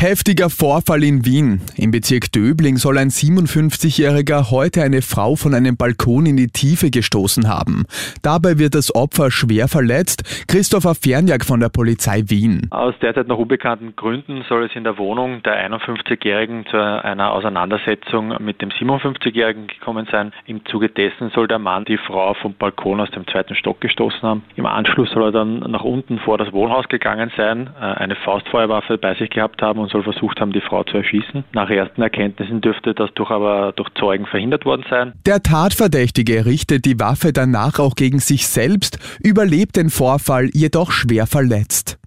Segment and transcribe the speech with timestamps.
[0.00, 1.60] Heftiger Vorfall in Wien.
[1.76, 6.90] Im Bezirk Döbling soll ein 57-Jähriger heute eine Frau von einem Balkon in die Tiefe
[6.90, 7.84] gestoßen haben.
[8.22, 10.46] Dabei wird das Opfer schwer verletzt.
[10.48, 12.68] Christopher Fernjag von der Polizei Wien.
[12.70, 18.42] Aus derzeit noch unbekannten Gründen soll es in der Wohnung der 51-Jährigen zu einer Auseinandersetzung
[18.42, 20.32] mit dem 57-Jährigen gekommen sein.
[20.46, 24.22] Im Zuge dessen soll der Mann die Frau vom Balkon aus dem zweiten Stock gestoßen
[24.22, 24.44] haben.
[24.56, 28.96] Im Anschluss soll er dann nach unten vor das Wohnhaus gegangen sein, äh, eine Faustfeuerwaffe
[28.96, 31.44] bei sich gehabt haben und soll versucht haben, die Frau zu erschießen.
[31.52, 35.12] Nach ersten Erkenntnissen dürfte das durch aber durch Zeugen verhindert worden sein.
[35.26, 41.26] Der Tatverdächtige richtet die Waffe danach auch gegen sich selbst, überlebt den Vorfall jedoch schwer
[41.26, 41.98] verletzt.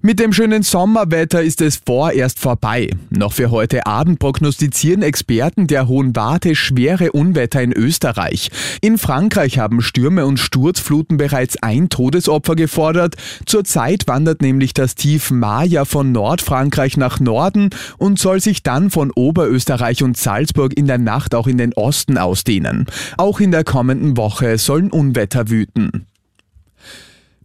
[0.00, 2.88] Mit dem schönen Sommerwetter ist es vorerst vorbei.
[3.10, 8.50] Noch für heute Abend prognostizieren Experten der Hohen Warte schwere Unwetter in Österreich.
[8.80, 13.16] In Frankreich haben Stürme und Sturzfluten bereits ein Todesopfer gefordert.
[13.44, 19.10] Zurzeit wandert nämlich das Tief Maya von Nordfrankreich nach Norden und soll sich dann von
[19.10, 22.86] Oberösterreich und Salzburg in der Nacht auch in den Osten ausdehnen.
[23.16, 26.07] Auch in der kommenden Woche sollen Unwetter wüten.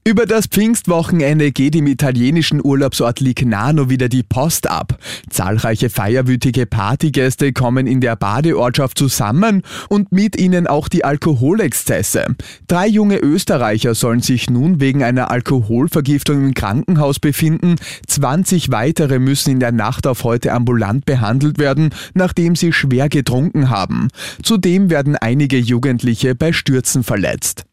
[0.06, 5.00] Über das Pfingstwochenende geht im italienischen Urlaubsort Lignano wieder die Post ab.
[5.30, 12.36] Zahlreiche feierwütige Partygäste kommen in der Badeortschaft zusammen und mit ihnen auch die Alkoholexzesse.
[12.68, 17.78] Drei junge Österreicher sollen sich nun wegen einer Alkoholvergiftung im Krankenhaus befinden.
[18.06, 23.70] 20 weitere müssen in der Nacht auf heute ambulant behandelt werden, nachdem sie schwer getrunken
[23.70, 24.10] haben.
[24.44, 27.64] Zudem werden einige Jugendliche bei Stürzen verletzt.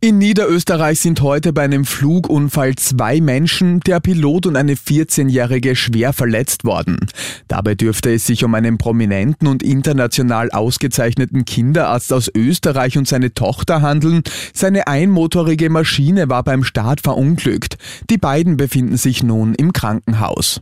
[0.00, 6.12] In Niederösterreich sind heute bei einem Flugunfall zwei Menschen, der Pilot und eine 14-Jährige, schwer
[6.12, 6.98] verletzt worden.
[7.48, 13.34] Dabei dürfte es sich um einen prominenten und international ausgezeichneten Kinderarzt aus Österreich und seine
[13.34, 14.22] Tochter handeln.
[14.54, 17.76] Seine einmotorige Maschine war beim Start verunglückt.
[18.08, 20.60] Die beiden befinden sich nun im Krankenhaus.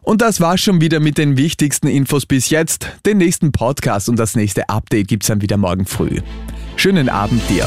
[0.00, 2.86] Und das war's schon wieder mit den wichtigsten Infos bis jetzt.
[3.04, 6.20] Den nächsten Podcast und das nächste Update gibt's dann wieder morgen früh.
[6.76, 7.66] Schönen Abend dir.